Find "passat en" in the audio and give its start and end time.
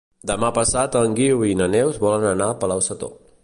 0.55-1.13